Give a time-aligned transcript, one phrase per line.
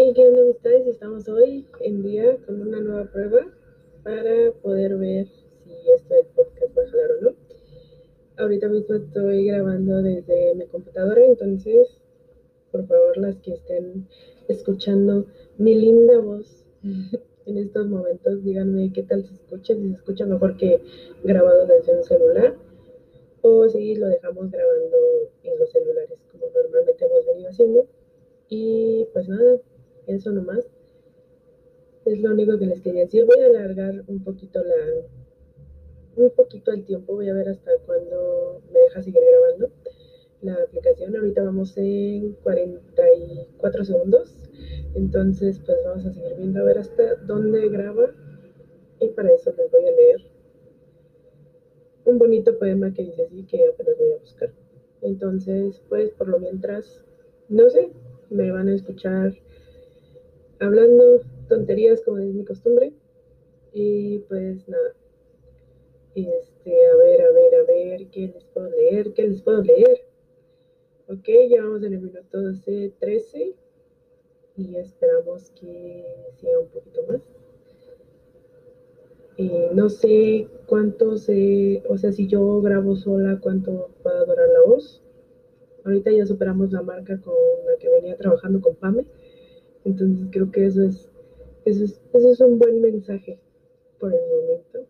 [0.00, 3.40] Y qué onda amistades, estamos hoy en día con una nueva prueba
[4.04, 7.30] para poder ver si esto del podcast va a jalar o no.
[8.36, 12.00] Ahorita mismo estoy grabando desde mi computadora, entonces
[12.70, 14.06] por favor las que estén
[14.46, 15.26] escuchando
[15.56, 16.64] mi linda voz
[17.46, 20.80] en estos momentos, díganme qué tal se escucha, si se escucha mejor que
[21.24, 22.54] grabado desde un celular
[23.42, 24.96] o si lo dejamos grabando
[25.42, 27.86] en los celulares como normalmente hemos venido haciendo.
[28.48, 29.58] Y pues nada,
[30.08, 30.68] eso nomás.
[32.04, 33.24] Es lo único que les quería decir.
[33.24, 34.74] Voy a alargar un poquito la
[36.16, 39.70] un poquito el tiempo, voy a ver hasta cuándo me deja seguir grabando
[40.42, 41.16] la aplicación.
[41.16, 44.34] Ahorita vamos en 44 segundos.
[44.94, 48.10] Entonces, pues vamos a seguir viendo a ver hasta dónde graba.
[49.00, 50.22] Y para eso les voy a leer
[52.04, 54.50] un bonito poema que dice así, que apenas voy a buscar.
[55.02, 57.04] Entonces, pues por lo mientras,
[57.48, 57.92] no sé,
[58.30, 59.34] me van a escuchar
[60.60, 62.92] hablando tonterías como es mi costumbre.
[63.72, 64.94] Y pues nada.
[66.14, 69.12] Este, a ver, a ver, a ver, ¿qué les puedo leer?
[69.12, 70.04] ¿Qué les puedo leer?
[71.08, 73.54] Ok, ya vamos en el minuto 12, 13
[74.56, 76.04] y esperamos que
[76.38, 77.20] siga un poquito más.
[79.72, 84.62] No sé cuánto se, o sea, si yo grabo sola, cuánto va a durar la
[84.66, 85.00] voz.
[85.84, 87.34] Ahorita ya superamos la marca con
[87.66, 89.04] la que venía trabajando con Pame.
[89.84, 91.08] Entonces creo que eso es,
[91.64, 93.38] eso es, eso es un buen mensaje
[93.98, 94.86] por el momento.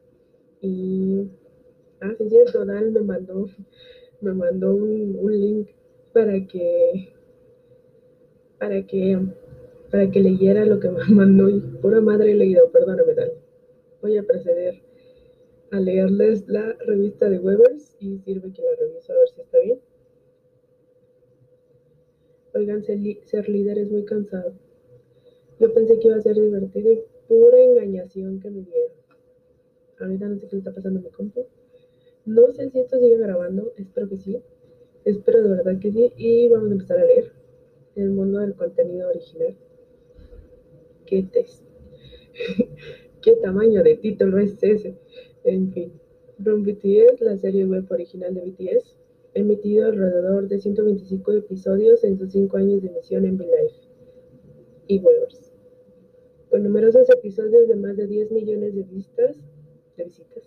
[0.61, 1.29] Y,
[2.01, 3.47] ah, sí cierto, Dal me mandó,
[4.21, 5.69] me mandó un, un link
[6.13, 7.13] para que,
[8.59, 9.19] para que,
[9.91, 13.33] para que leyera lo que me mandó y pura madre he leído, perdóname, Dal.
[14.01, 14.81] Voy a proceder
[15.71, 19.59] a leerles la revista de Webers y sirve que la reviso a ver si está
[19.61, 19.81] bien.
[22.55, 24.55] Oigan, ser líder es muy cansado.
[25.61, 28.93] Yo pensé que iba a ser divertido y pura engañación que me dieron.
[29.99, 31.47] Ahorita no sé qué está pasando en mi compu.
[32.27, 34.41] No sé si esto sigue grabando, espero que sí.
[35.05, 36.13] Espero de verdad que sí.
[36.17, 37.33] Y vamos a empezar a leer
[37.97, 39.57] el mundo del contenido original.
[41.07, 41.65] ¿Qué test?
[43.23, 44.95] ¿Qué tamaño de título es ese?
[45.45, 45.93] En fin.
[46.43, 48.97] From BTS, la serie web original de BTS,
[49.35, 53.73] emitido alrededor de 125 episodios en sus 5 años de emisión en V-Live
[54.87, 55.48] y Webers.
[56.51, 59.37] Con numerosos episodios de más de 10 millones de vistas,
[59.99, 60.45] visitas.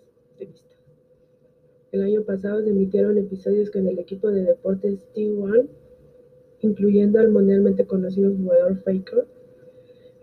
[1.91, 5.67] El año pasado se emitieron episodios con el equipo de deportes T1,
[6.61, 9.28] incluyendo al mundialmente conocido jugador Faker,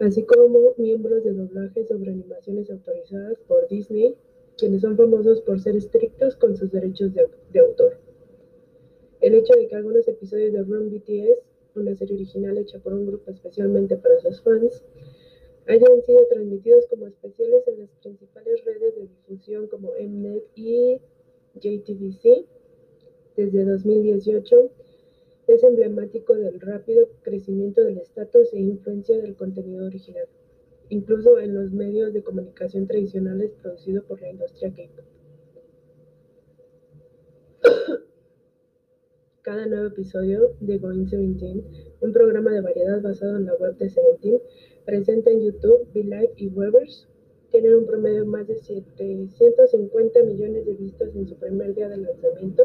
[0.01, 4.17] así como miembros de doblaje sobre animaciones autorizadas por Disney,
[4.57, 7.99] quienes son famosos por ser estrictos con sus derechos de, de autor.
[9.21, 11.39] El hecho de que algunos episodios de Run BTS,
[11.77, 14.83] una serie original hecha por un grupo especialmente para sus fans,
[15.69, 20.99] hayan sido transmitidos como especiales en las principales redes de difusión como Mnet y
[21.55, 22.47] JTBC
[23.37, 24.71] desde 2018
[25.47, 30.27] es emblemático del rápido crecimiento del estatus e influencia del contenido original,
[30.89, 35.18] incluso en los medios de comunicación tradicionales producidos por la industria K-pop.
[39.49, 41.65] Cada nuevo episodio de Going Seventeen,
[42.03, 44.43] un programa de variedad basado en la web de Seventeen,
[44.85, 47.09] presenta en YouTube, Live y Webers
[47.51, 51.97] tienen un promedio de más de 750 millones de vistas en su primer día de
[51.97, 52.65] lanzamiento.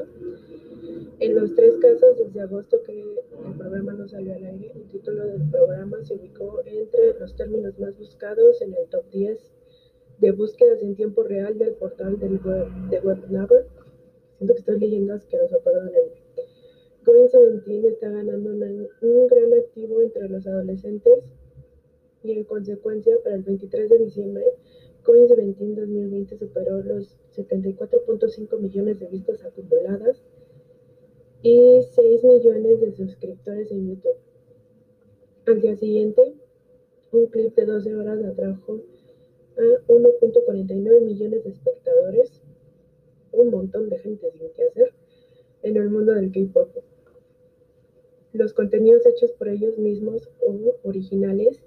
[1.22, 5.26] En los tres casos, desde agosto que el programa no salió al aire, el título
[5.26, 9.40] del programa se ubicó entre los términos más buscados en el top 10
[10.20, 13.68] de búsquedas en tiempo real del portal del web, de WebNaver.
[14.38, 16.24] Siento que estoy leyendo asqueroso, perdónenme.
[17.06, 21.34] Going 17 está ganando un gran activo entre los adolescentes
[22.24, 24.46] y en consecuencia para el 23 de diciembre
[25.04, 30.24] Coins 17 2020 superó los 74.5 millones de vistas acumuladas
[31.42, 34.16] y 6 millones de suscriptores en YouTube.
[35.46, 36.36] Al día siguiente,
[37.12, 38.80] un clip de 12 horas atrajo
[39.58, 42.42] a 1.49 millones de espectadores,
[43.34, 44.94] un montón de gente sin que hacer,
[45.64, 46.70] en el mundo del K-pop.
[48.34, 51.64] Los contenidos hechos por ellos mismos o originales,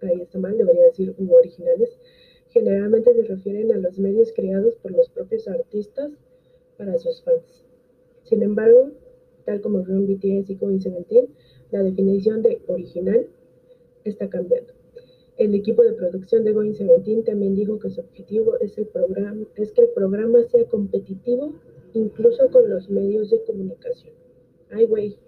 [0.00, 1.98] ahí está mal, debería decir u originales,
[2.50, 6.12] generalmente se refieren a los medios creados por los propios artistas
[6.78, 7.64] para sus fans.
[8.22, 8.90] Sin embargo,
[9.44, 11.28] tal como Run BTS y Going 17,
[11.72, 13.26] la definición de original
[14.04, 14.72] está cambiando.
[15.38, 19.82] El equipo de producción de Going 17 también dijo que su objetivo es, es que
[19.82, 21.54] el programa sea competitivo
[21.94, 24.14] incluso con los medios de comunicación.
[24.70, 25.18] Ay, güey.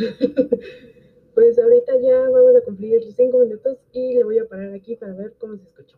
[1.34, 5.14] pues ahorita ya vamos a cumplir 5 minutos y le voy a parar aquí para
[5.14, 5.96] ver cómo se escucha.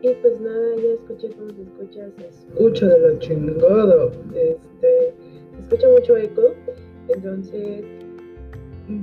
[0.00, 4.12] Y pues nada, ya escuché cómo se escucha, se escucha de lo chingado.
[4.34, 5.14] Este,
[5.52, 6.54] se escucha mucho eco,
[7.08, 7.84] entonces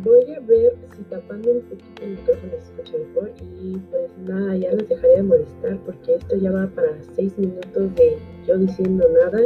[0.04, 3.32] voy a ver si tapando un poquito el micrófono se escucha mejor.
[3.62, 7.96] Y pues nada, ya les dejaré de molestar porque esto ya va para 6 minutos
[7.96, 9.42] de yo diciendo nada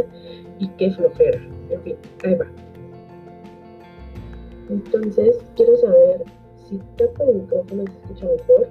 [0.60, 1.40] y qué flojera.
[1.69, 2.48] En fin, ahí va.
[4.69, 6.24] Entonces, quiero saber
[6.68, 8.68] si tapo el micrófono se escucha mejor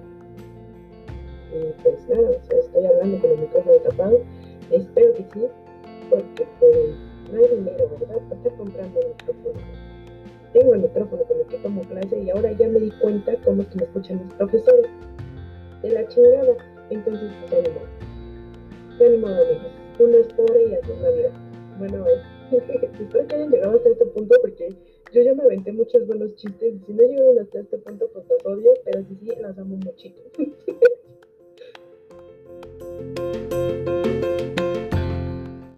[1.52, 4.20] y pues nada, o sea, estoy hablando con el micrófono tapado.
[4.70, 5.46] Espero que sí,
[6.10, 6.96] porque pues
[7.32, 8.18] no hay dinero, ¿verdad?
[8.28, 9.60] Para estar comprando el micrófono.
[10.52, 13.62] Tengo el micrófono con el que tomo clase y ahora ya me di cuenta cómo
[13.62, 14.86] es que me escuchan mis profesores.
[15.82, 16.56] De la chingada.
[16.90, 17.30] Entonces,
[18.98, 19.87] pues ni modo, amigos.
[19.98, 21.32] Uno es pobre y así es la vida.
[21.78, 22.22] Bueno, eh,
[23.00, 24.68] espero que hayan llegado hasta este punto porque
[25.12, 28.24] yo ya me aventé muchos buenos chistes y si no llegaron hasta este punto, pues
[28.28, 30.22] los odio, pero si sí, las amo muchito.